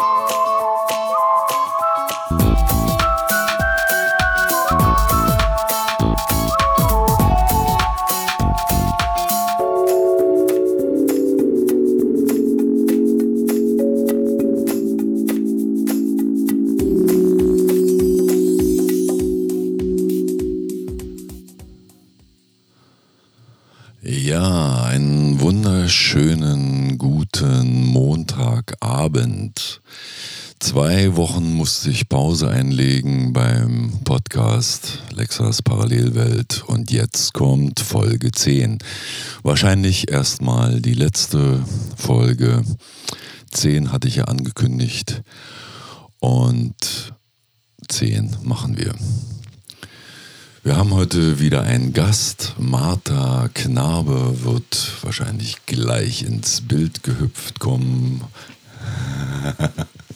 Ja, 0.00 0.27
musste 31.68 31.90
ich 31.90 32.08
Pause 32.08 32.48
einlegen 32.48 33.34
beim 33.34 33.92
Podcast 34.02 35.02
Lexas 35.14 35.60
Parallelwelt 35.60 36.64
und 36.66 36.90
jetzt 36.90 37.34
kommt 37.34 37.80
Folge 37.80 38.32
10. 38.32 38.78
Wahrscheinlich 39.42 40.10
erstmal 40.10 40.80
die 40.80 40.94
letzte 40.94 41.62
Folge. 41.94 42.64
10 43.50 43.92
hatte 43.92 44.08
ich 44.08 44.16
ja 44.16 44.24
angekündigt 44.24 45.20
und 46.20 47.12
10 47.86 48.38
machen 48.44 48.78
wir. 48.78 48.94
Wir 50.62 50.74
haben 50.74 50.94
heute 50.94 51.38
wieder 51.38 51.64
einen 51.64 51.92
Gast. 51.92 52.54
Martha 52.56 53.50
Knabe 53.52 54.42
wird 54.42 54.90
wahrscheinlich 55.02 55.66
gleich 55.66 56.22
ins 56.22 56.62
Bild 56.62 57.02
gehüpft 57.02 57.58
kommen. 57.60 58.24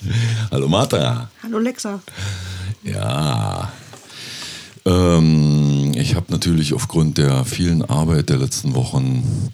Hallo 0.50 0.68
Martha. 0.68 1.30
Hallo 1.42 1.58
Lexa. 1.58 2.00
Ja. 2.82 3.70
Ähm, 4.86 5.92
ich 5.94 6.14
habe 6.14 6.26
natürlich 6.30 6.72
aufgrund 6.72 7.18
der 7.18 7.44
vielen 7.44 7.82
Arbeit 7.82 8.30
der 8.30 8.38
letzten 8.38 8.74
Wochen 8.74 9.52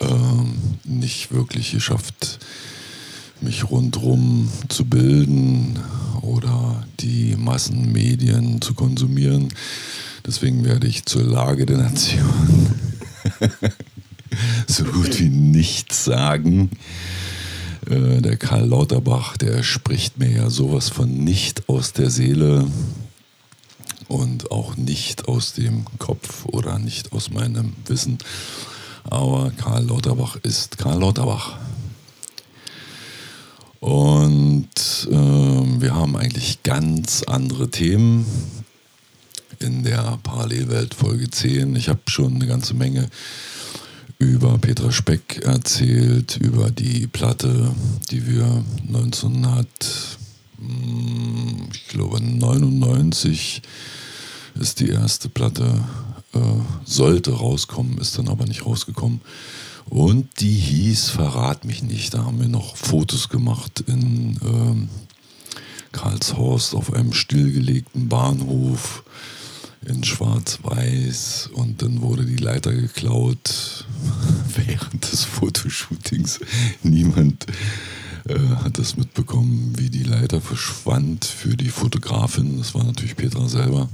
ähm, 0.00 0.78
nicht 0.84 1.32
wirklich 1.32 1.72
geschafft, 1.72 2.38
mich 3.40 3.70
rundherum 3.70 4.50
zu 4.68 4.84
bilden 4.84 5.78
oder 6.20 6.84
die 7.00 7.34
Massenmedien 7.36 8.60
zu 8.60 8.74
konsumieren. 8.74 9.48
Deswegen 10.26 10.64
werde 10.64 10.86
ich 10.86 11.06
zur 11.06 11.22
Lage 11.22 11.66
der 11.66 11.78
Nation 11.78 12.74
so 14.66 14.84
gut 14.84 15.18
wie 15.18 15.30
nichts 15.30 16.04
sagen. 16.04 16.70
Äh, 17.88 18.20
der 18.20 18.36
Karl 18.36 18.66
Lauterbach, 18.68 19.36
der 19.36 19.62
spricht 19.62 20.18
mir 20.18 20.30
ja 20.30 20.50
sowas 20.50 20.88
von 20.88 21.10
nicht 21.10 21.68
aus 21.68 21.92
der 21.92 22.10
Seele 22.10 22.66
und 24.08 24.50
auch 24.50 24.76
nicht 24.76 25.28
aus 25.28 25.52
dem 25.54 25.84
Kopf 25.98 26.44
oder 26.46 26.78
nicht 26.78 27.12
aus 27.12 27.30
meinem 27.30 27.74
Wissen. 27.86 28.18
Aber 29.04 29.50
Karl 29.56 29.86
Lauterbach 29.86 30.36
ist 30.42 30.78
Karl 30.78 31.00
Lauterbach. 31.00 31.58
Und 33.80 35.08
äh, 35.10 35.12
wir 35.12 35.94
haben 35.94 36.16
eigentlich 36.16 36.62
ganz 36.62 37.24
andere 37.24 37.68
Themen 37.68 38.24
in 39.58 39.82
der 39.82 40.18
Parallelwelt 40.22 40.94
Folge 40.94 41.28
10. 41.28 41.74
Ich 41.74 41.88
habe 41.88 42.00
schon 42.06 42.36
eine 42.36 42.46
ganze 42.46 42.74
Menge 42.74 43.08
über 44.22 44.56
Petra 44.58 44.92
Speck 44.92 45.42
erzählt, 45.44 46.36
über 46.36 46.70
die 46.70 47.06
Platte, 47.06 47.74
die 48.10 48.26
wir 48.26 48.64
1900, 48.86 49.66
hm, 50.58 51.68
ich 51.72 51.88
glaube 51.88 52.22
99 52.22 53.62
ist 54.60 54.80
die 54.80 54.90
erste 54.90 55.28
Platte, 55.28 55.84
äh, 56.34 56.38
sollte 56.84 57.32
rauskommen, 57.32 57.98
ist 57.98 58.18
dann 58.18 58.28
aber 58.28 58.46
nicht 58.46 58.64
rausgekommen. 58.64 59.20
Und 59.88 60.40
die 60.40 60.54
hieß 60.54 61.10
Verrat 61.10 61.64
mich 61.64 61.82
nicht. 61.82 62.14
Da 62.14 62.24
haben 62.24 62.40
wir 62.40 62.48
noch 62.48 62.76
Fotos 62.76 63.28
gemacht 63.28 63.84
in 63.86 64.38
ähm, 64.42 64.88
Karlshorst 65.92 66.74
auf 66.74 66.92
einem 66.92 67.12
stillgelegten 67.12 68.08
Bahnhof 68.08 69.04
in 69.86 70.04
Schwarz-Weiß 70.04 71.50
und 71.54 71.82
dann 71.82 72.02
wurde 72.02 72.24
die 72.24 72.36
Leiter 72.36 72.72
geklaut 72.72 73.84
während 74.54 75.10
des 75.10 75.24
Fotoshootings. 75.24 76.40
Niemand 76.82 77.46
äh, 78.28 78.38
hat 78.62 78.78
das 78.78 78.96
mitbekommen, 78.96 79.74
wie 79.76 79.90
die 79.90 80.04
Leiter 80.04 80.40
verschwand 80.40 81.24
für 81.24 81.56
die 81.56 81.70
Fotografin. 81.70 82.58
Das 82.58 82.74
war 82.74 82.84
natürlich 82.84 83.16
Petra 83.16 83.48
selber. 83.48 83.88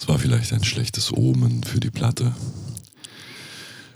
Es 0.00 0.08
war 0.08 0.18
vielleicht 0.18 0.52
ein 0.52 0.64
schlechtes 0.64 1.12
Omen 1.12 1.62
für 1.62 1.78
die 1.78 1.90
Platte. 1.90 2.34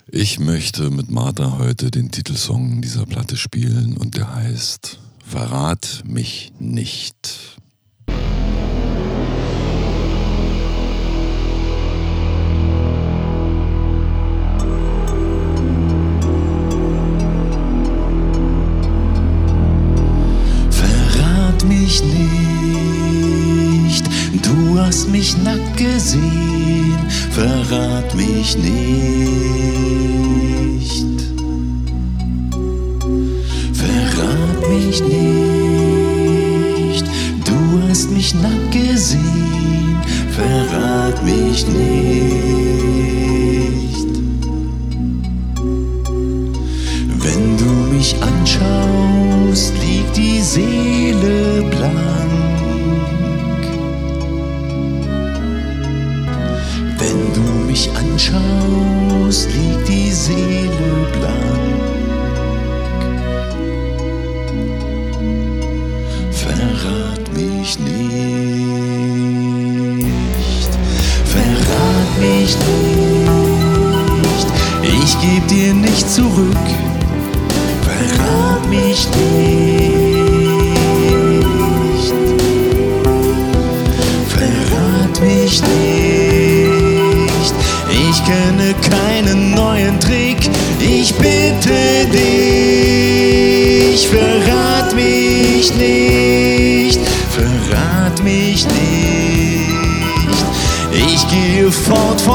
Ich 0.09 0.39
möchte 0.39 0.91
mit 0.91 1.11
Martha 1.11 1.59
heute 1.59 1.91
den 1.91 2.13
Titelsong 2.13 2.81
dieser 2.81 3.07
Platte 3.07 3.37
spielen 3.37 3.97
und 3.97 4.17
der 4.17 4.33
heißt 4.33 5.01
Verrat 5.27 6.05
mich 6.07 6.53
nicht. 6.61 7.59
Gesehen, 25.77 26.99
verrat 27.31 28.15
mich 28.15 28.57
nicht. 28.57 28.77
Verrat 33.73 34.69
mich 34.69 35.03
nicht, 35.03 37.05
du 37.45 37.83
hast 37.89 38.11
mich 38.11 38.35
nackt 38.35 38.73
gesehen, 38.73 39.97
verrat 40.33 41.23
mich 41.25 41.67
nicht. 41.69 42.06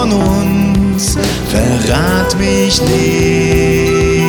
Von 0.02 0.14
uns, 0.14 1.16
verrat 1.50 2.36
mich 2.40 2.82
nicht, 2.82 4.26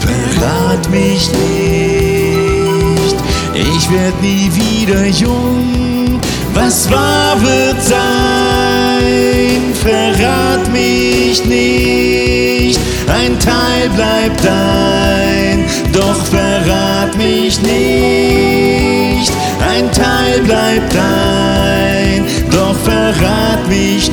verrat 0.00 0.90
mich 0.90 1.30
nicht, 1.32 3.16
ich 3.54 3.90
werd 3.90 4.20
nie 4.20 4.50
wieder 4.52 5.06
jung, 5.06 6.20
was 6.52 6.90
war 6.90 7.40
wird 7.40 7.82
sein, 7.82 9.62
verrat 9.82 10.70
mich 10.70 11.44
nicht, 11.46 12.80
ein 13.08 13.38
Teil 13.38 13.88
bleibt 13.94 14.44
dein, 14.44 15.64
doch 15.94 16.26
verrat 16.26 17.16
mich 17.16 17.58
nicht, 17.62 18.25
ein 19.76 19.92
Teil 19.92 20.40
bleibt 20.40 20.94
dein, 20.94 22.24
doch 22.50 22.74
verrat 22.76 23.68
mich 23.68 24.10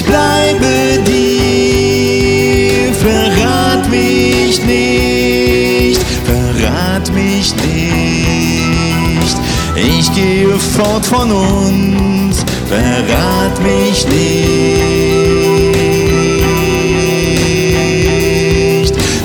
Ich 0.00 0.06
bleibe 0.06 1.02
dir. 1.06 2.72
Verrat 2.94 3.84
mich 3.90 4.64
nicht. 4.64 6.00
Verrat 6.24 7.12
mich 7.12 7.54
nicht. 7.56 9.36
Ich 9.76 10.10
gehe 10.14 10.58
fort 10.58 11.04
von 11.04 11.30
uns. 11.30 12.46
Verrat 12.66 13.62
mich 13.62 14.06
nicht. 14.06 14.94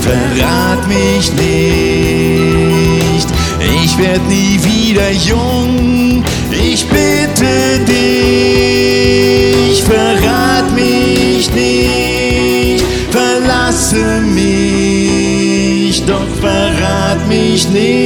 Verrat 0.02 0.86
mich 0.90 1.32
nicht. 1.32 3.30
Ich 3.82 3.98
werd 3.98 4.28
nie 4.28 4.60
wieder 4.62 5.10
jung. 5.12 6.22
Ich 6.52 6.86
bitte 6.86 7.80
dich. 7.88 8.26
Verrat 9.84 10.55
Verlasse 13.96 14.22
mich. 14.22 16.04
Doch 16.06 16.28
verrat 16.42 17.26
mich 17.30 17.70
nicht. 17.70 18.05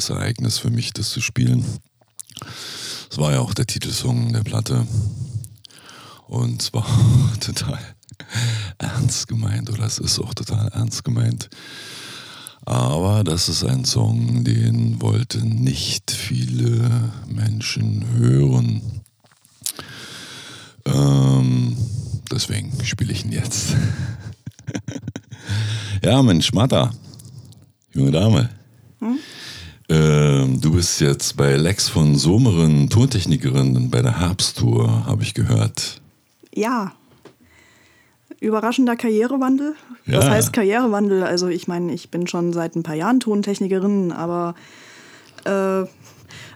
Emotionales 0.00 0.08
Ereignis 0.08 0.58
für 0.58 0.70
mich, 0.70 0.92
das 0.92 1.10
zu 1.10 1.20
spielen. 1.20 1.64
Es 3.10 3.18
war 3.18 3.32
ja 3.32 3.40
auch 3.40 3.52
der 3.52 3.66
Titelsong 3.66 4.32
der 4.32 4.42
Platte. 4.42 4.86
Und 6.26 6.62
zwar 6.62 6.86
total 7.40 7.78
ernst 8.78 9.28
gemeint, 9.28 9.68
oder 9.70 9.84
es 9.84 9.98
ist 9.98 10.18
auch 10.18 10.32
total 10.32 10.68
ernst 10.68 11.04
gemeint. 11.04 11.50
Aber 12.64 13.24
das 13.24 13.48
ist 13.48 13.64
ein 13.64 13.84
Song, 13.84 14.44
den 14.44 15.00
wollten 15.02 15.56
nicht 15.56 16.10
viele 16.10 17.10
Menschen 17.26 18.06
hören. 18.16 19.02
Ähm, 20.86 21.76
deswegen 22.30 22.72
spiele 22.84 23.12
ich 23.12 23.24
ihn 23.24 23.32
jetzt. 23.32 23.74
ja, 26.02 26.22
Mensch, 26.22 26.52
Martha, 26.52 26.92
junge 27.92 28.12
Dame. 28.12 28.50
Ähm, 29.90 30.60
du 30.60 30.72
bist 30.72 31.00
jetzt 31.00 31.36
bei 31.36 31.56
Lex 31.56 31.88
von 31.88 32.14
Someren, 32.14 32.88
Tontechnikerin 32.90 33.90
bei 33.90 34.02
der 34.02 34.20
Herbsttour, 34.20 35.04
habe 35.06 35.22
ich 35.24 35.34
gehört. 35.34 36.00
Ja. 36.54 36.92
Überraschender 38.38 38.94
Karrierewandel. 38.94 39.74
Was 40.06 40.24
Ja. 40.26 40.30
heißt 40.30 40.52
Karrierewandel? 40.52 41.24
Also 41.24 41.48
ich 41.48 41.66
meine, 41.66 41.92
ich 41.92 42.08
bin 42.10 42.28
schon 42.28 42.52
seit 42.52 42.76
ein 42.76 42.84
paar 42.84 42.94
Jahren 42.94 43.18
Tontechnikerin, 43.18 44.12
aber 44.12 44.54
äh, 45.44 45.82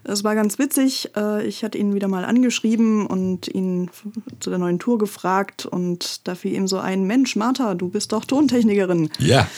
es 0.04 0.22
war 0.22 0.36
ganz 0.36 0.60
witzig. 0.60 1.10
Äh, 1.16 1.44
ich 1.44 1.64
hatte 1.64 1.76
ihn 1.76 1.92
wieder 1.92 2.06
mal 2.06 2.24
angeschrieben 2.24 3.04
und 3.04 3.48
ihn 3.48 3.90
zu 4.38 4.48
der 4.50 4.60
neuen 4.60 4.78
Tour 4.78 4.96
gefragt 4.98 5.66
und 5.66 6.26
da 6.28 6.36
fiel 6.36 6.52
ihm 6.54 6.68
so 6.68 6.78
ein, 6.78 7.02
Mensch, 7.04 7.34
Martha, 7.34 7.74
du 7.74 7.88
bist 7.88 8.12
doch 8.12 8.24
Tontechnikerin 8.24 9.10
Ja. 9.18 9.48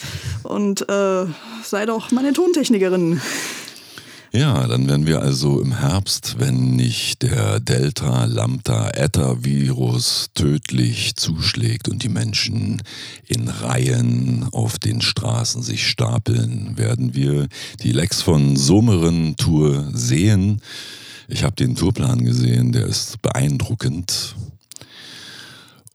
und 0.41 0.89
äh, 0.89 1.25
sei 1.63 1.85
doch 1.85 2.11
meine 2.11 2.33
Tontechnikerin. 2.33 3.21
Ja, 4.33 4.67
dann 4.67 4.89
werden 4.89 5.07
wir 5.07 5.21
also 5.21 5.61
im 5.61 5.79
Herbst, 5.79 6.35
wenn 6.37 6.75
nicht 6.75 7.21
der 7.21 7.61
Delta, 7.61 8.25
Lambda, 8.25 8.89
Eta 8.93 9.43
Virus 9.43 10.27
tödlich 10.33 11.15
zuschlägt 11.15 11.87
und 11.87 12.03
die 12.03 12.09
Menschen 12.09 12.83
in 13.25 13.47
Reihen 13.47 14.47
auf 14.51 14.79
den 14.79 15.01
Straßen 15.01 15.61
sich 15.63 15.87
stapeln, 15.87 16.77
werden 16.77 17.15
wir 17.15 17.47
die 17.81 17.93
Lex 17.93 18.21
von 18.21 18.57
Someren 18.57 19.37
Tour 19.37 19.89
sehen. 19.93 20.61
Ich 21.29 21.43
habe 21.43 21.55
den 21.55 21.75
Tourplan 21.75 22.25
gesehen, 22.25 22.73
der 22.73 22.85
ist 22.85 23.21
beeindruckend. 23.21 24.35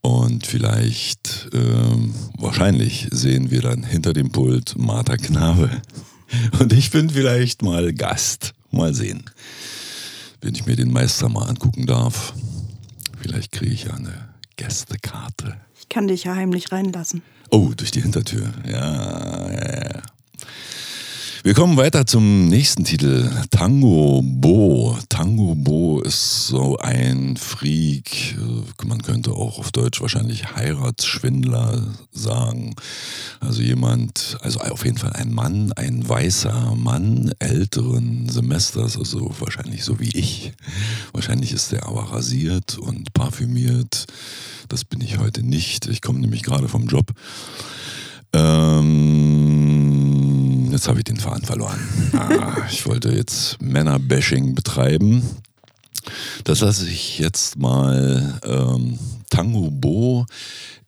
Und 0.01 0.47
vielleicht, 0.47 1.49
ähm, 1.53 2.15
wahrscheinlich 2.39 3.09
sehen 3.13 3.51
wir 3.51 3.61
dann 3.61 3.85
hinter 3.85 4.15
dem 4.15 4.33
Pult 4.33 4.75
Martha 4.77 5.17
Knabe. 5.17 5.71
Und 6.59 6.73
ich 6.73 6.91
bin 6.91 7.11
vielleicht 7.11 7.63
mal 7.63 7.93
Gast. 7.93 8.55
Mal 8.71 8.95
sehen. 8.95 9.25
Wenn 10.41 10.55
ich 10.55 10.67
mir 10.67 10.77
den 10.77 10.93
Meister 10.93 11.29
mal 11.29 11.49
angucken 11.49 11.87
darf. 11.87 12.35
Vielleicht 13.21 13.53
kriege 13.53 13.73
ich 13.73 13.85
ja 13.85 13.95
eine 13.95 14.29
Gästekarte. 14.57 15.57
Ich 15.79 15.89
kann 15.89 16.09
dich 16.09 16.25
ja 16.25 16.35
heimlich 16.35 16.73
reinlassen. 16.73 17.23
Oh, 17.51 17.73
durch 17.77 17.91
die 17.91 18.01
Hintertür. 18.01 18.51
Ja, 18.67 19.51
ja, 19.53 19.85
ja. 19.95 20.03
Wir 21.45 21.55
kommen 21.55 21.77
weiter 21.77 22.07
zum 22.07 22.47
nächsten 22.47 22.85
Titel. 22.85 23.29
Tango 23.51 24.23
Bo. 24.25 24.97
Tango 25.09 25.57
Bo 25.57 26.01
ist 26.01 26.47
so 26.47 26.77
ein 26.79 27.37
Freak. 27.37 28.37
äh, 28.39 28.87
Man 28.87 29.03
könnte 29.03 29.33
auch 29.33 29.59
auf 29.59 29.73
Deutsch 29.73 30.01
wahrscheinlich 30.01 30.55
Heiratsschwindler 30.55 31.83
sagen. 32.13 32.77
Also 33.41 33.61
jemand, 33.61 34.39
also 34.43 34.61
auf 34.61 34.85
jeden 34.85 34.99
Fall 34.99 35.15
ein 35.15 35.33
Mann, 35.35 35.73
ein 35.73 36.09
weißer 36.09 36.77
Mann 36.77 37.33
älteren 37.41 38.29
Semesters, 38.29 38.97
also 38.97 39.35
wahrscheinlich 39.41 39.83
so 39.83 39.99
wie 39.99 40.11
ich. 40.11 40.53
Wahrscheinlich 41.13 41.53
ist 41.53 41.73
der 41.73 41.87
aber 41.89 42.13
rasiert 42.13 42.79
und 42.79 43.15
parfümiert. 43.15 44.07
Das 44.69 44.85
bin 44.85 45.01
ich 45.01 45.19
heute 45.19 45.43
nicht. 45.43 45.87
Ich 45.89 46.03
komme 46.03 46.21
nämlich 46.21 46.45
gerade 46.45 46.69
vom 46.69 46.87
Job. 46.87 47.11
Ähm, 48.33 50.02
jetzt 50.83 50.89
habe 50.89 50.99
ich 50.99 51.05
den 51.05 51.17
Faden 51.17 51.45
verloren. 51.45 51.79
Ah, 52.13 52.57
ich 52.69 52.85
wollte 52.87 53.13
jetzt 53.13 53.63
Männerbashing 53.63 54.57
betreiben. 54.57 55.23
Das 56.43 56.59
lasse 56.59 56.89
ich 56.89 57.21
jetzt 57.21 57.57
mal. 57.57 58.41
Ähm, 58.43 58.99
Tango 59.31 59.71
Bo 59.71 60.27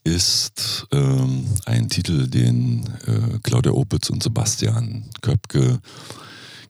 ist 0.02 0.88
ähm, 0.90 1.46
ein 1.64 1.88
Titel, 1.88 2.26
den 2.26 2.88
äh, 3.06 3.38
Claudia 3.44 3.70
Opitz 3.70 4.10
und 4.10 4.20
Sebastian 4.20 5.04
Köpke 5.20 5.78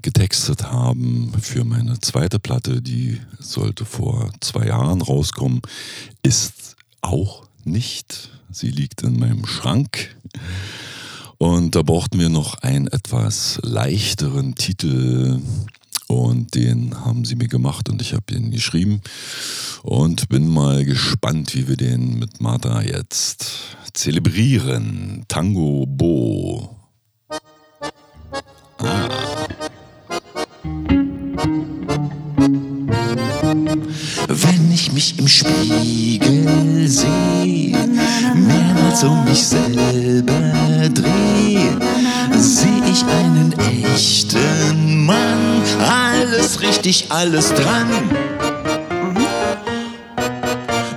getextet 0.02 0.64
haben 0.64 1.32
für 1.40 1.64
meine 1.64 1.98
zweite 2.00 2.38
Platte, 2.38 2.82
die 2.82 3.22
sollte 3.38 3.86
vor 3.86 4.30
zwei 4.40 4.66
Jahren 4.66 5.00
rauskommen, 5.00 5.62
ist 6.22 6.76
auch 7.00 7.46
nicht. 7.64 8.28
Sie 8.50 8.68
liegt 8.68 9.00
in 9.00 9.18
meinem 9.18 9.46
Schrank. 9.46 10.14
Und 11.44 11.74
da 11.74 11.82
brauchten 11.82 12.18
wir 12.18 12.30
noch 12.30 12.62
einen 12.62 12.86
etwas 12.86 13.60
leichteren 13.62 14.54
Titel. 14.54 15.42
Und 16.06 16.54
den 16.54 17.04
haben 17.04 17.26
sie 17.26 17.36
mir 17.36 17.48
gemacht 17.48 17.90
und 17.90 18.00
ich 18.00 18.14
habe 18.14 18.32
ihn 18.32 18.50
geschrieben. 18.50 19.02
Und 19.82 20.30
bin 20.30 20.48
mal 20.48 20.86
gespannt, 20.86 21.54
wie 21.54 21.68
wir 21.68 21.76
den 21.76 22.18
mit 22.18 22.40
Martha 22.40 22.80
jetzt 22.80 23.76
zelebrieren. 23.92 25.26
Tango 25.28 25.84
Bo. 25.86 26.76
Ah. 28.78 29.13
Mich 34.94 35.18
im 35.18 35.26
Spiegel 35.26 36.86
sehe, 36.86 37.76
mehrmals 38.34 39.02
um 39.02 39.24
mich 39.24 39.44
selber 39.44 40.88
dreh, 40.94 41.58
sehe 42.38 42.82
ich 42.90 43.04
einen 43.04 43.52
echten 43.58 45.04
Mann. 45.04 45.62
Alles 45.80 46.60
richtig, 46.60 47.06
alles 47.08 47.52
dran. 47.54 47.88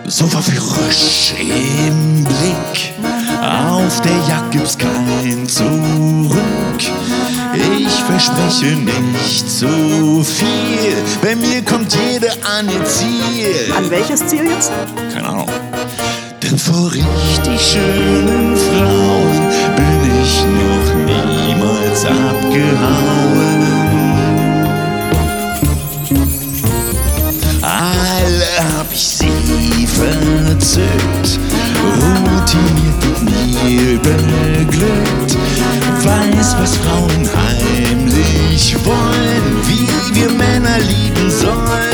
So 0.06 0.28
verfrisch 0.28 1.34
im 1.40 2.24
Blick, 2.24 2.94
auf 3.42 4.02
der 4.02 4.18
Jagd 4.30 4.52
gibt's 4.52 4.78
kein 4.78 5.50
Zurück. 5.50 6.38
Ich 7.80 7.94
verspreche 8.04 8.76
nicht 8.76 9.50
zu 9.50 10.24
viel, 10.24 10.94
bei 11.22 11.36
mir 11.36 11.64
kommt 11.64 11.92
jede 12.28 12.46
an 12.46 12.70
ihr 12.70 12.86
Ziel. 12.86 13.74
An 13.76 13.90
welches 13.90 14.26
Ziel 14.28 14.46
jetzt? 14.46 14.72
Keine 15.14 15.28
Ahnung. 15.28 15.48
Denn 16.42 16.58
vor 16.58 16.92
richtig 16.92 17.62
schönen 17.62 18.56
Frauen 18.56 19.52
bin 19.76 20.22
ich 20.22 20.44
noch 20.44 20.88
niemals 21.06 22.06
abgehauen. 22.06 23.68
Alle 27.62 28.78
hab 28.78 28.92
ich 28.92 29.08
sie 29.08 29.88
verzückt, 29.88 31.40
routiniert 31.84 33.02
mit 33.24 33.64
mir 33.64 34.00
beglückt. 34.00 35.38
Weiß, 36.04 36.56
was 36.60 36.78
Frauen 36.78 37.30
heimlich 37.36 38.76
wollen, 38.86 39.68
wie 39.68 40.16
wir 40.16 40.30
Männer 40.30 40.80
lieben 40.80 41.30
sollen. 41.30 41.87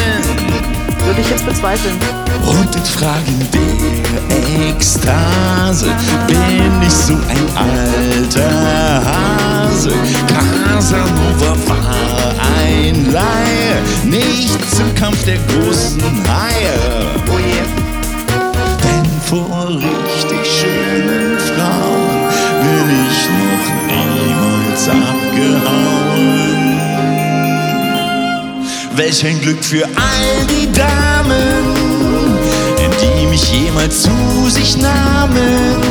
Würde 1.13 1.21
ich 1.21 1.29
jetzt 1.29 1.45
bezweifeln. 1.45 1.95
Und 2.43 2.75
in 2.75 2.85
Fragen 2.85 3.47
der 3.53 4.67
Ekstase 4.67 5.91
bin 6.25 6.81
ich 6.81 6.91
so 6.91 7.13
ein 7.13 7.47
alter 7.55 9.05
Hase. 9.05 9.93
Casanova 10.27 11.55
war 11.67 12.33
ein 12.65 13.11
Laie, 13.11 13.83
nicht 14.05 14.57
zum 14.75 14.95
Kampf 14.95 15.23
der 15.25 15.37
großen 15.37 16.01
Haie. 16.01 16.79
Oh 17.31 17.37
je. 17.37 17.61
Denn 18.83 19.05
vor 19.29 19.67
richtig 19.69 20.43
schönen 20.61 21.37
Frauen 21.37 22.21
bin 22.59 22.87
ich 23.05 23.19
noch 23.37 23.67
niemals 23.87 24.83
abgehauen. 24.89 26.23
Welch 28.95 29.25
ein 29.25 29.41
Glück 29.41 29.63
für 29.63 29.85
all 29.85 30.45
die 30.51 30.71
Damen, 30.71 31.02
mich 33.33 33.51
jemals 33.51 34.03
zu 34.03 34.47
sich 34.47 34.77
nahmen, 34.77 35.81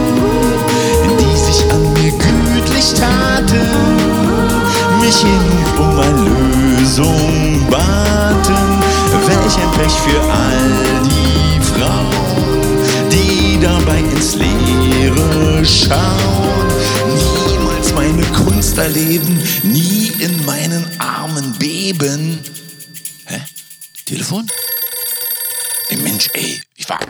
die 1.18 1.36
sich 1.36 1.68
an 1.72 1.92
mir 1.94 2.12
gütlich 2.12 2.94
taten, 2.94 3.96
mich 5.00 5.16
hin 5.16 5.46
um 5.76 5.98
eine 5.98 6.28
Lösung 6.28 7.66
baten. 7.68 8.62
Welch 9.26 9.56
ein 9.56 9.70
Pech 9.76 9.92
für 10.06 10.22
all 10.30 11.02
die 11.04 11.60
Frauen, 11.72 13.10
die 13.10 13.58
dabei 13.60 13.98
ins 13.98 14.36
Leere 14.36 15.64
schauen, 15.66 16.68
niemals 17.16 17.92
meine 17.92 18.22
Kunst 18.44 18.78
erleben, 18.78 19.42
nie 19.64 20.12
in 20.20 20.44
meinen 20.44 20.86
Armen 21.00 21.52
beben. 21.58 22.38
Hä? 23.26 23.40
Telefon? 24.04 24.46
Mensch, 26.02 26.30
ey, 26.34 26.60
ich 26.82 26.88
war. 26.88 27.00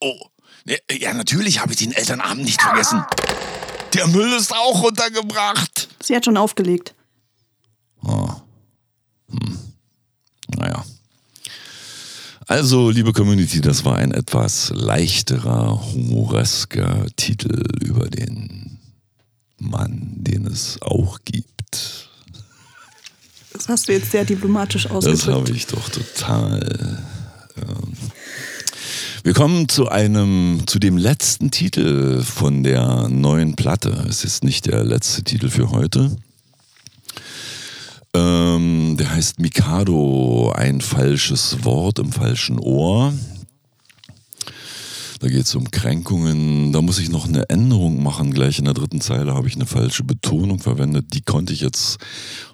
Oh, 0.00 0.26
ne, 0.64 0.78
ja, 0.90 1.14
natürlich 1.14 1.60
habe 1.60 1.72
ich 1.72 1.78
den 1.78 1.92
Elternabend 1.92 2.44
nicht 2.44 2.60
vergessen. 2.60 3.04
Der 3.94 4.06
Müll 4.08 4.32
ist 4.32 4.54
auch 4.54 4.82
runtergebracht. 4.82 5.88
Sie 6.02 6.14
hat 6.14 6.24
schon 6.24 6.36
aufgelegt. 6.36 6.94
Naja. 10.48 10.84
Also, 12.46 12.90
liebe 12.90 13.12
Community, 13.12 13.60
das 13.60 13.84
war 13.84 13.96
ein 13.96 14.12
etwas 14.12 14.70
leichterer, 14.74 15.82
humoresker 15.92 17.06
Titel 17.16 17.64
über 17.80 18.08
den 18.08 18.78
Mann, 19.58 20.12
den 20.18 20.46
es 20.46 20.80
auch 20.80 21.18
gibt. 21.24 21.55
Das 23.66 23.80
hast 23.80 23.88
du 23.88 23.92
jetzt 23.94 24.12
sehr 24.12 24.24
diplomatisch 24.24 24.84
Das 24.84 24.92
ausgedrückt. 24.92 25.26
habe 25.26 25.50
ich 25.50 25.66
doch 25.66 25.88
total. 25.88 27.02
Ähm. 27.56 27.92
Wir 29.24 29.34
kommen 29.34 29.68
zu 29.68 29.88
einem, 29.88 30.62
zu 30.66 30.78
dem 30.78 30.96
letzten 30.96 31.50
Titel 31.50 32.22
von 32.22 32.62
der 32.62 33.08
neuen 33.08 33.56
Platte. 33.56 34.06
Es 34.08 34.22
ist 34.22 34.44
nicht 34.44 34.66
der 34.66 34.84
letzte 34.84 35.24
Titel 35.24 35.48
für 35.48 35.72
heute. 35.72 36.16
Ähm, 38.14 38.96
der 38.96 39.10
heißt 39.12 39.40
Mikado, 39.40 40.52
ein 40.54 40.80
falsches 40.80 41.64
Wort 41.64 41.98
im 41.98 42.12
falschen 42.12 42.60
Ohr. 42.60 43.12
Da 45.26 45.32
geht 45.32 45.46
es 45.46 45.56
um 45.56 45.72
Kränkungen. 45.72 46.70
Da 46.70 46.80
muss 46.80 47.00
ich 47.00 47.08
noch 47.08 47.26
eine 47.26 47.50
Änderung 47.50 48.00
machen. 48.00 48.32
Gleich 48.32 48.60
in 48.60 48.64
der 48.64 48.74
dritten 48.74 49.00
Zeile 49.00 49.34
habe 49.34 49.48
ich 49.48 49.56
eine 49.56 49.66
falsche 49.66 50.04
Betonung 50.04 50.60
verwendet. 50.60 51.14
Die 51.14 51.20
konnte 51.20 51.52
ich 51.52 51.62
jetzt 51.62 51.98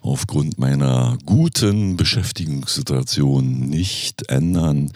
aufgrund 0.01 0.59
meiner 0.59 1.19
guten 1.27 1.99
Beschäftigungssituation 1.99 3.69
nicht 3.69 4.31
ändern. 4.31 4.91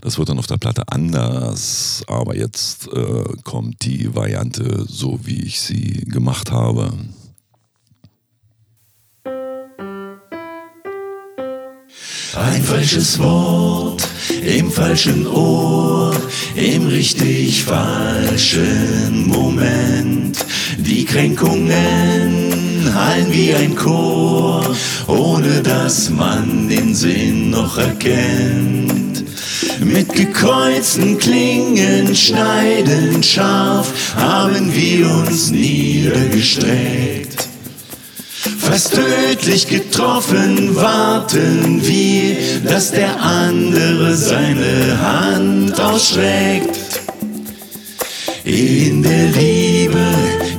Das 0.00 0.16
wird 0.16 0.30
dann 0.30 0.38
auf 0.38 0.46
der 0.46 0.56
Platte 0.56 0.84
anders. 0.88 2.02
Aber 2.06 2.34
jetzt 2.34 2.88
äh, 2.94 3.24
kommt 3.44 3.84
die 3.84 4.14
Variante 4.14 4.86
so, 4.88 5.20
wie 5.24 5.42
ich 5.42 5.60
sie 5.60 6.06
gemacht 6.06 6.50
habe. 6.50 6.94
Ein 12.34 12.62
falsches 12.62 13.18
Wort 13.18 14.06
im 14.42 14.70
falschen 14.70 15.26
Ohr, 15.26 16.14
im 16.54 16.86
richtig 16.86 17.64
falschen 17.64 19.28
Moment. 19.28 20.36
Die 20.76 21.06
Kränkungen 21.06 22.94
hallen 22.94 23.32
wie 23.32 23.54
ein 23.54 23.74
Chor, 23.74 24.76
ohne 25.06 25.62
dass 25.62 26.10
man 26.10 26.68
den 26.68 26.94
Sinn 26.94 27.48
noch 27.50 27.78
erkennt. 27.78 29.24
Mit 29.80 30.12
gekreuzten 30.12 31.16
Klingen 31.18 32.14
schneidend 32.14 33.24
scharf 33.24 34.14
haben 34.14 34.74
wir 34.74 35.10
uns 35.10 35.50
niedergestreckt. 35.50 37.48
Fast 38.70 38.94
tödlich 38.94 39.66
getroffen 39.66 40.76
warten 40.76 41.80
wir, 41.82 42.36
dass 42.64 42.90
der 42.90 43.18
andere 43.18 44.14
seine 44.14 45.00
Hand 45.00 45.80
ausstreckt. 45.80 46.78
In 48.44 49.02
der 49.02 49.28
Liebe 49.28 50.04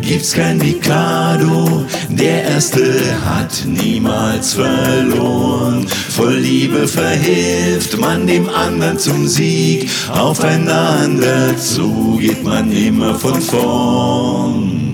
gibt's 0.02 0.34
kein 0.34 0.58
Mikado, 0.58 1.86
der 2.10 2.46
Erste 2.46 3.00
hat 3.24 3.64
niemals 3.68 4.54
verloren. 4.54 5.86
Voll 5.88 6.38
Liebe 6.38 6.88
verhilft 6.88 8.00
man 8.00 8.26
dem 8.26 8.50
anderen 8.50 8.98
zum 8.98 9.28
Sieg, 9.28 9.88
aufeinander 10.12 11.56
zu 11.58 12.18
geht 12.20 12.44
man 12.44 12.72
immer 12.72 13.14
von 13.14 13.40
vorn. 13.40 14.89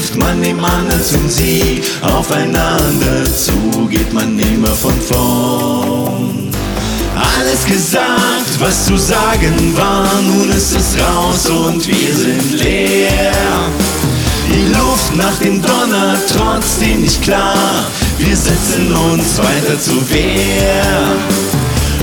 Verhilft 0.00 0.16
man 0.16 0.42
dem 0.42 0.64
anderen 0.64 1.04
zum 1.04 1.28
Sieg. 1.28 1.82
Aufeinander 2.02 3.24
zu 3.24 3.86
geht 3.88 4.12
man 4.12 4.38
immer 4.38 4.68
von 4.68 4.98
vorn. 5.00 6.50
Alles 7.14 7.64
gesagt, 7.66 8.58
was 8.58 8.86
zu 8.86 8.96
sagen 8.96 9.74
war, 9.76 10.08
nun 10.22 10.50
ist 10.50 10.74
es 10.74 10.96
raus 10.98 11.46
und 11.46 11.86
wir 11.86 12.14
sind 12.14 12.62
leer. 12.62 13.32
Die 14.48 14.72
Luft 14.72 15.16
nach 15.16 15.36
dem 15.38 15.60
Donner 15.60 16.16
trotzdem 16.34 17.02
nicht 17.02 17.22
klar. 17.22 17.84
Wir 18.18 18.36
setzen 18.36 18.92
uns 19.12 19.38
weiter 19.38 19.78
zur 19.78 20.02
Wehr. 20.10 20.82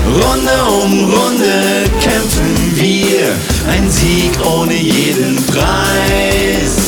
Runde 0.06 0.82
um 0.82 1.04
Runde 1.04 1.84
kämpfen 2.00 2.54
wir, 2.74 3.36
ein 3.70 3.90
Sieg 3.90 4.32
ohne 4.46 4.74
jeden 4.74 5.36
Preis. 5.46 6.87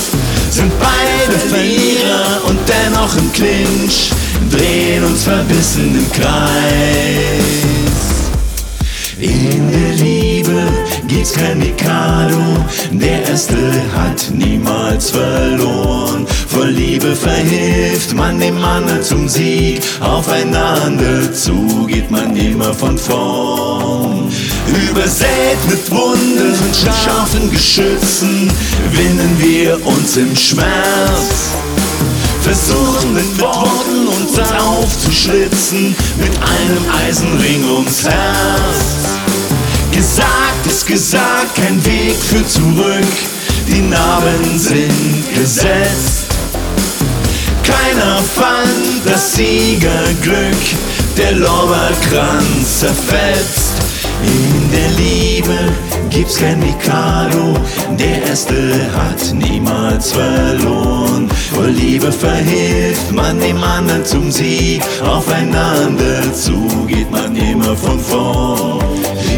Sind 0.50 0.72
beide 0.80 1.38
Verlierer 1.38 2.42
und 2.48 2.58
dennoch 2.68 3.16
im 3.16 3.32
Clinch, 3.32 4.10
drehen 4.50 5.04
uns 5.04 5.22
verbissen 5.22 5.94
im 5.94 6.12
Kreis. 6.12 7.80
In 9.20 9.70
der 9.70 9.92
Liebe 10.04 10.62
gibt's 11.06 11.34
kein 11.34 11.58
Mikado, 11.58 12.64
der 12.90 13.28
Erste 13.28 13.56
hat 13.94 14.30
niemals 14.34 15.10
verloren. 15.10 16.26
Voll 16.48 16.70
Liebe 16.70 17.14
verhilft 17.14 18.14
man 18.14 18.40
dem 18.40 18.62
anderen 18.64 19.02
zum 19.02 19.28
Sieg, 19.28 19.82
aufeinander 20.00 21.32
zu 21.32 21.86
geht 21.86 22.10
man 22.10 22.34
immer 22.34 22.74
von 22.74 22.98
vorn. 22.98 24.32
Übersät 24.76 25.58
mit 25.68 25.90
Wunden 25.90 26.50
und 26.50 26.76
scharfen 26.76 27.50
Geschützen, 27.50 28.50
winnen 28.92 29.36
wir 29.38 29.84
uns 29.86 30.16
im 30.16 30.34
Schmerz. 30.36 31.50
Versuchen 32.42 33.14
mit 33.14 33.40
Worten 33.40 34.08
uns 34.08 34.38
aufzuschlitzen, 34.38 35.94
mit 36.18 36.32
einem 36.36 37.06
Eisenring 37.06 37.64
ums 37.70 38.04
Herz. 38.04 39.20
Gesagt 39.92 40.66
ist 40.66 40.86
gesagt, 40.86 41.54
kein 41.56 41.84
Weg 41.84 42.16
für 42.16 42.46
zurück, 42.46 43.06
die 43.68 43.80
Narben 43.82 44.58
sind 44.58 45.34
gesetzt. 45.34 46.26
Keiner 47.62 48.18
fand 48.18 49.04
das 49.04 49.34
Siegerglück, 49.34 50.56
der 51.16 51.32
Lorbeerkranz 51.32 52.80
zerfetzt. 52.80 53.59
In 54.22 54.70
der 54.70 54.90
Liebe 54.98 55.58
gibt's 56.10 56.36
kein 56.36 56.58
Mikado, 56.60 57.56
der 57.98 58.22
Erste 58.28 58.54
hat 58.94 59.34
niemals 59.34 60.12
verloren. 60.12 61.28
Voll 61.54 61.70
Liebe 61.70 62.12
verhilft 62.12 63.12
man 63.12 63.38
dem 63.40 63.62
anderen 63.62 64.04
zum 64.04 64.30
Sieg, 64.30 64.82
aufeinander 65.04 66.32
zu 66.34 66.68
geht 66.86 67.10
man 67.10 67.34
immer 67.34 67.76
von 67.76 67.98
vorn. 67.98 68.84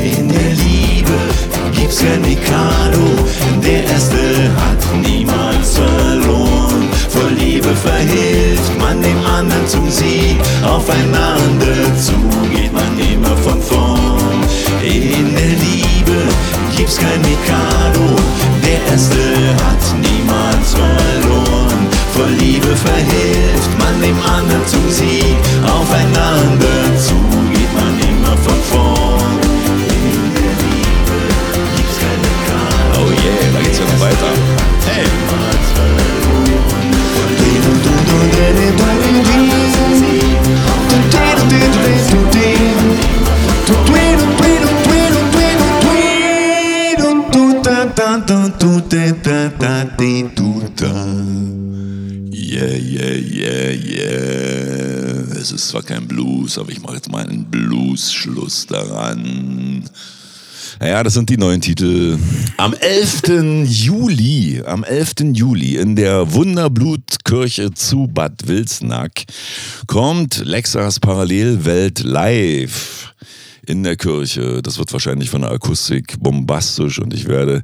In 0.03 0.29
der 0.29 0.53
Liebe 0.65 1.17
gibt's 1.75 1.99
kein 1.99 2.21
Mikado, 2.23 3.05
der 3.65 3.85
Erste 3.85 4.17
hat 4.57 5.07
niemals 5.07 5.77
verloren. 5.77 6.89
Voll 7.09 7.33
Liebe 7.39 7.69
verhilft 7.77 8.79
man 8.81 9.01
dem 9.03 9.25
anderen 9.27 9.67
zum 9.69 9.91
Sieg, 9.91 10.39
aufeinander 10.65 11.97
zu 11.97 12.15
geht 12.55 12.73
man 12.73 12.99
immer 12.99 13.37
von 13.37 13.61
vorn. 13.61 13.62
Blues, 56.53 56.59
aber 56.59 56.71
ich 56.71 56.81
mache 56.83 56.97
jetzt 56.97 57.11
mal 57.11 57.27
einen 57.27 57.45
Blues-Schluss 57.45 58.67
daran. 58.67 59.85
Naja, 60.81 61.03
das 61.03 61.15
sind 61.15 61.29
die 61.31 61.37
neuen 61.37 61.61
Titel. 61.61 62.19
Am 62.57 62.75
11. 62.75 63.23
Juli, 63.65 64.63
am 64.65 64.85
11. 64.85 65.33
Juli 65.33 65.77
in 65.77 65.97
der 65.97 66.33
Wunderblutkirche 66.33 67.73
zu 67.73 68.09
Bad 68.09 68.47
Wilsnack 68.47 69.25
kommt 69.87 70.43
Lexas 70.45 70.99
Parallelwelt 70.99 72.01
live 72.01 73.15
in 73.67 73.83
der 73.83 73.97
Kirche. 73.97 74.61
Das 74.63 74.79
wird 74.79 74.93
wahrscheinlich 74.93 75.31
von 75.31 75.43
der 75.43 75.53
Akustik 75.53 76.19
bombastisch 76.21 76.99
und 76.99 77.15
ich 77.15 77.29
werde 77.29 77.63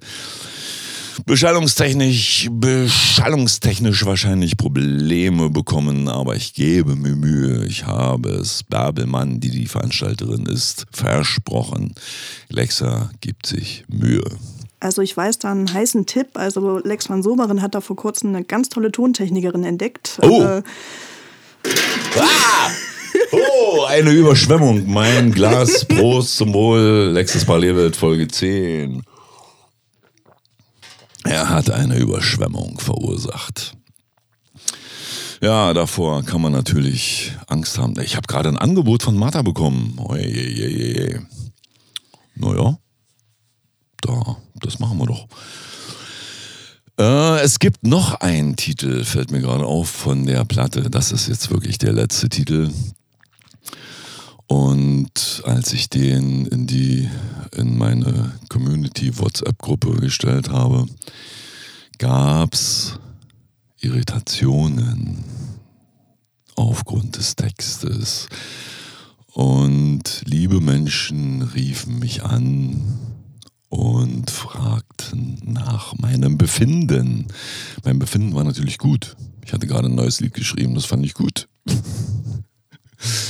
beschallungstechnisch, 1.27 2.49
beschallungstechnisch 2.51 4.05
wahrscheinlich 4.05 4.57
Probleme 4.57 5.51
bekommen, 5.51 6.09
aber 6.09 6.37
ich 6.37 6.55
gebe 6.55 6.97
mir 6.97 7.15
Mühe. 7.17 7.65
Ich 7.67 7.87
habe 7.87 8.31
es 8.31 8.63
Bärbelmann, 8.63 9.41
die 9.41 9.51
die 9.51 9.67
Veranstalterin 9.67 10.47
ist, 10.47 10.87
versprochen. 10.91 11.95
Lexa 12.49 13.11
gibt 13.21 13.47
sich 13.47 13.85
Mühe. 13.89 14.25
Also 14.81 15.03
ich 15.03 15.17
weiß 15.17 15.41
da 15.41 15.51
einen 15.51 15.73
heißen 15.73 16.07
Tipp. 16.07 16.29
Also 16.35 16.79
Lex 16.79 17.11
van 17.11 17.23
Soberen 17.23 17.63
hat 17.63 17.75
da 17.75 17.81
vor 17.81 17.97
kurzem 17.97 18.35
eine 18.35 18.45
ganz 18.45 18.69
tolle 18.69 18.93
Tontechnikerin 18.93 19.65
entdeckt. 19.65 20.19
Oh. 20.23 20.43
Äh, 20.43 20.63
Ah! 22.17 22.71
Oh, 23.33 23.85
eine 23.85 24.11
Überschwemmung. 24.11 24.85
Mein 24.87 25.33
Glas. 25.33 25.85
Prost 25.85 26.37
zum 26.37 26.55
Wohl. 26.55 27.11
Lexus 27.13 27.45
Parallelwelt 27.45 27.97
Folge 27.97 28.29
10. 28.29 29.03
Er 31.25 31.49
hat 31.49 31.71
eine 31.71 31.99
Überschwemmung 31.99 32.79
verursacht. 32.79 33.77
Ja, 35.41 35.73
davor 35.73 36.25
kann 36.25 36.41
man 36.41 36.53
natürlich 36.53 37.33
Angst 37.47 37.79
haben. 37.79 37.95
Ich 38.01 38.17
habe 38.17 38.27
gerade 38.27 38.49
ein 38.49 38.59
Angebot 38.59 39.03
von 39.03 39.17
Martha 39.17 39.43
bekommen. 39.43 39.97
Ojejeje. 39.99 41.27
Naja, 42.35 42.79
da, 44.01 44.37
das 44.57 44.79
machen 44.79 44.99
wir 44.99 45.07
doch. 45.07 45.29
Äh, 46.99 47.41
es 47.43 47.61
gibt 47.61 47.87
noch 47.87 48.15
einen 48.15 48.57
Titel, 48.57 49.05
fällt 49.05 49.31
mir 49.31 49.41
gerade 49.41 49.65
auf, 49.65 49.89
von 49.89 50.27
der 50.27 50.45
Platte. 50.45 50.91
Das 50.91 51.13
ist 51.13 51.29
jetzt 51.29 51.51
wirklich 51.51 51.79
der 51.79 51.93
letzte 51.93 52.29
Titel. 52.29 52.71
Und 54.49 55.43
als 55.45 55.75
ich 55.75 55.91
den 55.91 56.47
in 56.47 56.67
die, 56.67 57.09
in 57.55 57.77
meine 57.77 58.33
Community 58.49 59.17
WhatsApp-Gruppe 59.19 59.97
gestellt 60.01 60.49
habe, 60.49 60.87
gab's 61.99 62.99
Irritationen 63.81 65.23
aufgrund 66.57 67.17
des 67.17 67.37
Textes. 67.37 68.29
Und 69.35 70.23
liebe 70.25 70.61
Menschen 70.61 71.43
riefen 71.43 71.99
mich 71.99 72.25
an 72.25 72.99
und 73.69 74.31
fragten 74.31 75.41
nach 75.45 75.95
meinem 75.99 76.39
Befinden. 76.39 77.27
Mein 77.85 77.99
Befinden 77.99 78.35
war 78.35 78.45
natürlich 78.45 78.79
gut. 78.79 79.15
Ich 79.45 79.53
hatte 79.53 79.67
gerade 79.67 79.89
ein 79.89 79.95
neues 79.95 80.21
Lied 80.21 80.33
geschrieben, 80.33 80.75
das 80.75 80.87
fand 80.87 81.05
ich 81.05 81.13
gut. 81.13 81.49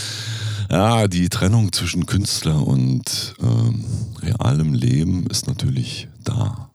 Ja, 0.70 1.08
die 1.08 1.30
Trennung 1.30 1.72
zwischen 1.72 2.04
Künstler 2.04 2.66
und 2.66 3.34
ähm, 3.40 3.84
realem 4.20 4.74
Leben 4.74 5.26
ist 5.28 5.46
natürlich 5.46 6.08
da. 6.22 6.70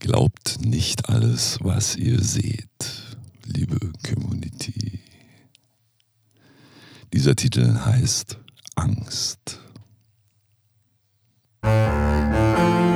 Glaubt 0.00 0.58
nicht 0.60 1.08
alles, 1.08 1.58
was 1.62 1.94
ihr 1.94 2.20
seht, 2.20 2.66
liebe 3.44 3.78
Community. 4.02 4.98
Dieser 7.12 7.36
Titel 7.36 7.78
heißt 7.84 8.38
Angst. 8.74 9.60
Die 11.62 12.95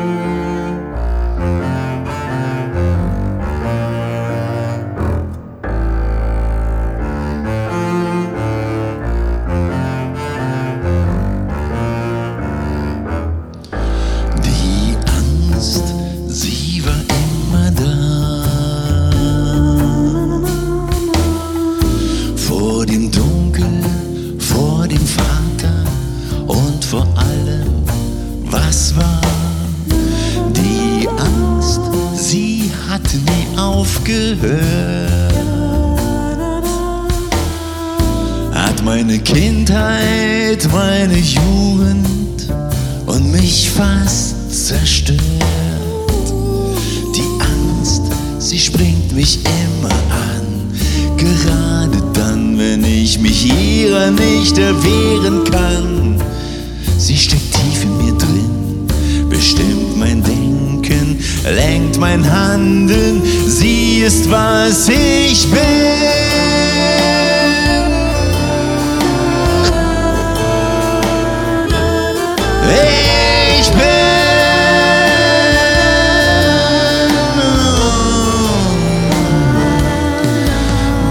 mein 62.10 62.28
Handeln, 62.28 63.22
sie 63.46 64.00
ist 64.00 64.28
was 64.28 64.88
ich 64.88 65.48
bin. 65.48 65.60
Ich 73.62 73.70
bin 73.70 73.78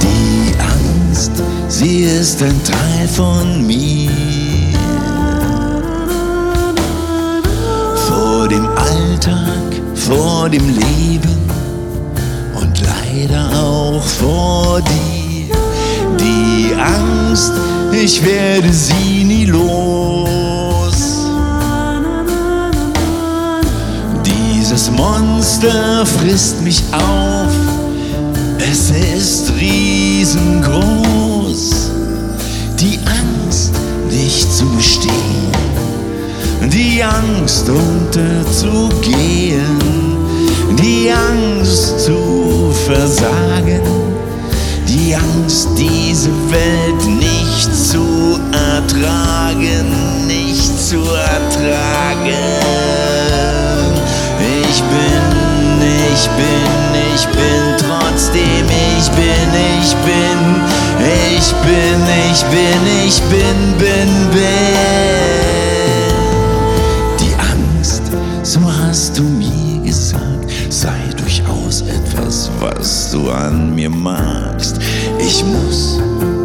die 0.02 0.54
Angst, 0.60 1.32
sie 1.70 2.04
ist 2.04 2.42
ein 2.44 2.62
Teil 2.64 3.08
von 3.08 3.66
mir. 3.66 3.79
Dem 10.52 10.68
Leben 10.68 11.38
und 12.60 12.82
leider 12.82 13.50
auch 13.56 14.04
vor 14.04 14.82
dir. 14.82 15.56
Die 16.20 16.74
Angst, 16.76 17.54
ich 17.92 18.24
werde 18.26 18.74
sie 18.74 19.24
nie 19.24 19.46
los. 19.46 21.28
Dieses 24.26 24.90
Monster 24.92 26.06
frisst 26.06 26.62
mich 26.62 26.84
auf, 26.94 27.52
es 28.58 28.92
ist 28.92 29.54
riesengroß. 29.60 31.92
Die 32.80 33.00
Angst, 33.06 33.72
nicht 34.10 34.52
zu 34.52 34.66
bestehen, 34.76 35.52
die 36.72 37.04
Angst 37.04 37.70
unterzugehen, 37.70 40.09
die 40.78 41.12
Angst 41.12 42.00
zu 42.06 42.74
versagen, 42.86 43.82
die 44.88 45.16
Angst, 45.16 45.70
diese 45.78 46.30
Welt 46.50 47.06
nicht 47.08 47.74
zu 47.74 48.40
ertragen, 48.52 50.28
nicht 50.28 50.80
zu 50.80 50.98
ertragen. 50.98 52.30
Ich 54.70 54.82
bin, 54.84 55.82
ich 56.14 56.28
bin, 56.38 57.16
ich 57.16 57.26
bin 57.28 57.76
trotzdem, 57.78 58.66
ich 58.98 59.10
bin, 59.12 59.50
ich 59.82 59.96
bin, 60.06 60.40
ich 61.38 61.52
bin, 61.64 62.00
ich 62.32 62.44
bin, 62.46 63.06
ich 63.06 63.22
bin, 63.24 63.78
bin, 63.78 64.30
bin. 64.32 65.39
Was 72.60 73.12
du 73.12 73.30
an 73.30 73.74
mir 73.76 73.90
magst. 73.90 74.80
Ich 75.20 75.44
muss 75.44 76.00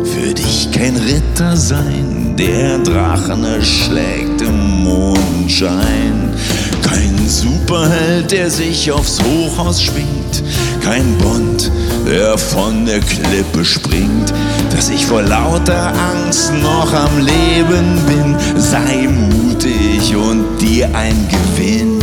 für 0.05 0.35
dich 0.35 0.71
kein 0.73 0.97
Ritter 0.97 1.57
sein, 1.57 2.35
der 2.39 2.79
Drachen 2.79 3.45
erschlägt 3.45 4.41
im 4.41 4.85
Mondschein. 4.85 6.35
Kein 6.83 7.29
Superheld, 7.29 8.31
der 8.31 8.51
sich 8.51 8.91
aufs 8.93 9.19
Hochhaus 9.23 9.83
schwingt. 9.83 10.43
Kein 10.83 11.17
Bond, 11.19 11.71
der 12.07 12.37
von 12.37 12.85
der 12.87 13.01
Klippe 13.01 13.65
springt. 13.65 14.33
Dass 14.71 14.91
ich 14.91 15.07
vor 15.07 15.23
lauter 15.23 15.93
Angst 16.13 16.53
noch 16.63 16.93
am 16.93 17.19
Leben 17.19 17.99
bin. 18.07 18.37
Sei 18.61 19.09
mutig 19.09 20.15
und 20.15 20.59
dir 20.61 20.89
ein 20.95 21.17
Gewinn. 21.29 21.94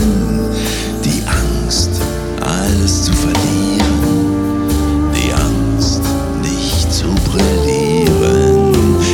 Brillieren. 7.31 8.73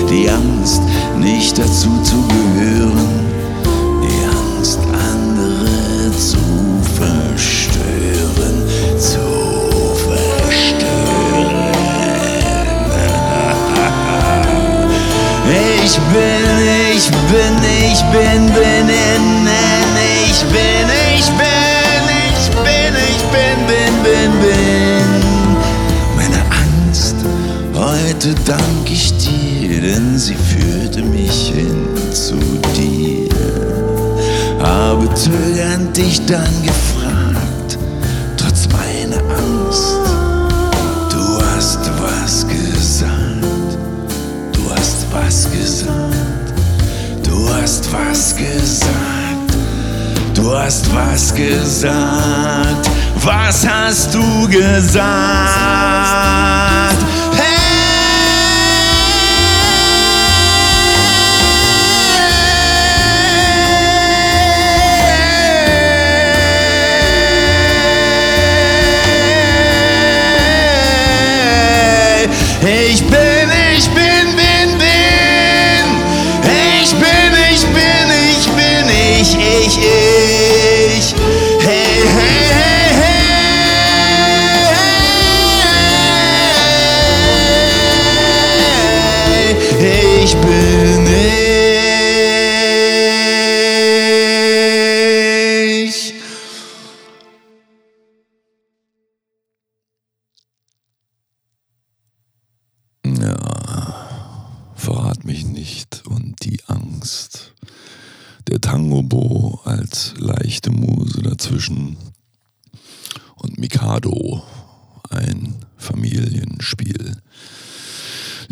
Die 0.09 0.29
Angst, 0.29 0.81
nicht 1.17 1.57
dazu 1.57 1.89
zu 2.03 2.17
gehören. 2.27 3.25
Die 4.03 4.19
Angst, 4.57 4.79
andere 4.81 6.11
zu 6.17 6.37
verstören, 6.97 8.55
zu 8.97 9.19
verstören. 10.05 10.47
Ich 15.83 15.95
bin, 16.13 16.45
ich 16.95 17.07
bin, 17.29 17.55
ich 17.91 18.01
bin, 18.11 18.41
bin 18.53 18.76
heute 28.27 28.35
dank 28.45 28.91
ich 28.91 29.13
dir, 29.17 29.81
denn 29.81 30.17
sie 30.17 30.35
führte 30.35 31.01
mich 31.01 31.51
hin 31.53 31.87
zu 32.11 32.35
dir. 32.75 33.29
Habe 34.61 35.13
zögernd 35.13 35.95
dich 35.95 36.25
dann 36.25 36.51
gefragt, 36.63 37.77
trotz 38.35 38.67
meiner 38.69 39.17
Angst. 39.17 39.97
Du 41.11 41.41
hast 41.41 41.89
was 42.01 42.45
gesagt, 42.47 43.77
du 44.53 44.71
hast 44.71 45.05
was 45.11 45.49
gesagt, 45.51 46.53
du 47.23 47.53
hast 47.53 47.93
was 47.93 48.35
gesagt, 48.35 49.53
du 50.33 50.57
hast 50.57 50.93
was 50.93 51.33
gesagt. 51.33 52.89
Was 53.23 53.65
hast 53.67 54.13
du 54.13 54.47
gesagt? 54.47 56.56
Respeito. 72.67 73.26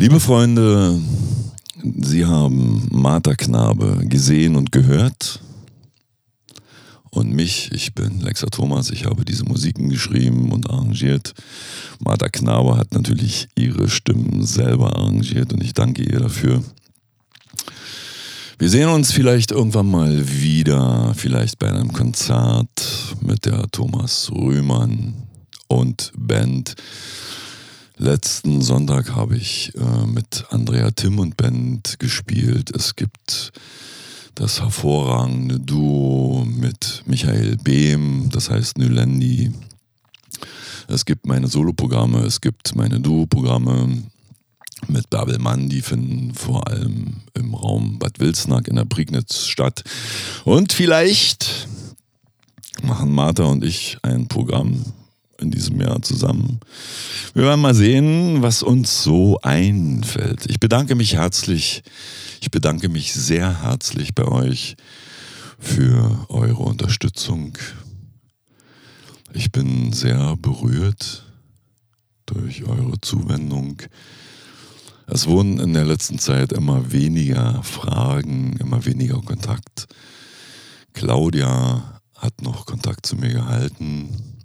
Liebe 0.06 0.20
Freunde, 0.20 1.00
Sie 1.82 2.24
haben 2.24 2.86
Martha 2.92 3.34
Knabe 3.34 4.06
gesehen 4.06 4.54
und 4.54 4.70
gehört. 4.70 5.40
Und 7.10 7.32
mich, 7.32 7.72
ich 7.72 7.92
bin 7.92 8.20
Lexa 8.20 8.46
Thomas, 8.46 8.90
ich 8.90 9.04
habe 9.04 9.24
diese 9.24 9.44
Musiken 9.44 9.88
geschrieben 9.88 10.52
und 10.52 10.70
arrangiert. 10.70 11.34
Martha 11.98 12.28
Knabe 12.28 12.76
hat 12.76 12.94
natürlich 12.94 13.48
ihre 13.56 13.88
Stimmen 13.88 14.46
selber 14.46 14.94
arrangiert 14.94 15.52
und 15.52 15.60
ich 15.60 15.74
danke 15.74 16.04
ihr 16.04 16.20
dafür. 16.20 16.62
Wir 18.60 18.68
sehen 18.68 18.90
uns 18.90 19.10
vielleicht 19.10 19.50
irgendwann 19.50 19.90
mal 19.90 20.40
wieder, 20.40 21.14
vielleicht 21.16 21.58
bei 21.58 21.68
einem 21.68 21.92
Konzert 21.92 23.16
mit 23.22 23.44
der 23.44 23.66
Thomas 23.72 24.30
Rühmann 24.30 25.14
und 25.66 26.12
Band. 26.16 26.76
Letzten 27.98 28.60
Sonntag 28.60 29.16
habe 29.16 29.38
ich 29.38 29.72
äh, 29.74 30.06
mit 30.06 30.44
Andrea 30.50 30.90
Tim 30.90 31.18
und 31.18 31.38
Band 31.38 31.98
gespielt. 31.98 32.70
Es 32.76 32.94
gibt 32.94 33.52
das 34.34 34.60
hervorragende 34.60 35.58
Duo 35.58 36.44
mit 36.44 37.02
Michael 37.06 37.56
Behm, 37.56 38.28
das 38.30 38.50
heißt 38.50 38.76
Nylendi. 38.76 39.50
Es 40.88 41.06
gibt 41.06 41.24
meine 41.24 41.48
Soloprogramme, 41.48 42.18
es 42.18 42.42
gibt 42.42 42.76
meine 42.76 43.00
Duo-Programme 43.00 44.02
mit 44.88 45.08
Bärbel 45.08 45.38
Mann, 45.38 45.70
die 45.70 45.80
finden 45.80 46.34
vor 46.34 46.68
allem 46.68 47.22
im 47.32 47.54
Raum 47.54 47.98
Bad 47.98 48.20
Wilsnack 48.20 48.68
in 48.68 48.76
der 48.76 48.84
Prignitz 48.84 49.46
statt. 49.46 49.84
Und 50.44 50.74
vielleicht 50.74 51.66
machen 52.82 53.10
Martha 53.10 53.44
und 53.44 53.64
ich 53.64 53.96
ein 54.02 54.28
Programm 54.28 54.84
in 55.40 55.50
diesem 55.50 55.80
Jahr 55.80 56.00
zusammen. 56.02 56.60
Wir 57.34 57.44
werden 57.44 57.60
mal 57.60 57.74
sehen, 57.74 58.42
was 58.42 58.62
uns 58.62 59.02
so 59.02 59.38
einfällt. 59.42 60.46
Ich 60.48 60.60
bedanke 60.60 60.94
mich 60.94 61.14
herzlich, 61.14 61.82
ich 62.40 62.50
bedanke 62.50 62.88
mich 62.88 63.12
sehr 63.12 63.62
herzlich 63.62 64.14
bei 64.14 64.24
euch 64.24 64.76
für 65.58 66.26
eure 66.28 66.62
Unterstützung. 66.62 67.56
Ich 69.32 69.52
bin 69.52 69.92
sehr 69.92 70.36
berührt 70.36 71.24
durch 72.26 72.64
eure 72.64 73.00
Zuwendung. 73.00 73.82
Es 75.06 75.26
wurden 75.26 75.60
in 75.60 75.72
der 75.72 75.84
letzten 75.84 76.18
Zeit 76.18 76.52
immer 76.52 76.90
weniger 76.90 77.62
Fragen, 77.62 78.56
immer 78.58 78.84
weniger 78.84 79.20
Kontakt. 79.20 79.86
Claudia 80.94 82.00
hat 82.16 82.42
noch 82.42 82.66
Kontakt 82.66 83.06
zu 83.06 83.16
mir 83.16 83.32
gehalten. 83.32 84.35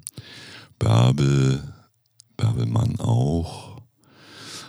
Bärbel, 0.81 1.61
Bärbelmann 2.37 2.99
auch. 2.99 3.81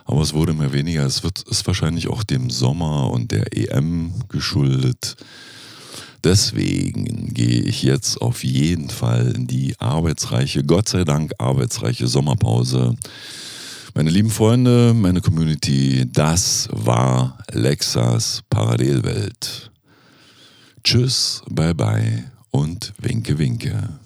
Aber 0.04 0.20
es 0.20 0.34
wurde 0.34 0.52
immer 0.52 0.74
weniger. 0.74 1.06
Es 1.06 1.24
wird, 1.24 1.42
ist 1.48 1.66
wahrscheinlich 1.66 2.08
auch 2.08 2.22
dem 2.22 2.50
Sommer 2.50 3.10
und 3.10 3.32
der 3.32 3.56
EM 3.56 4.12
geschuldet. 4.28 5.16
Deswegen 6.22 7.32
gehe 7.32 7.62
ich 7.62 7.82
jetzt 7.82 8.20
auf 8.20 8.44
jeden 8.44 8.90
Fall 8.90 9.32
in 9.34 9.46
die 9.46 9.74
arbeitsreiche, 9.80 10.64
Gott 10.64 10.88
sei 10.90 11.04
Dank 11.04 11.32
arbeitsreiche 11.38 12.06
Sommerpause. 12.06 12.94
Meine 13.94 14.10
lieben 14.10 14.30
Freunde, 14.30 14.92
meine 14.94 15.22
Community, 15.22 16.04
das 16.12 16.68
war 16.72 17.38
Lexas 17.50 18.42
Parallelwelt. 18.50 19.70
Tschüss, 20.84 21.42
bye 21.48 21.74
bye 21.74 22.24
und 22.50 22.92
winke 22.98 23.38
winke. 23.38 24.01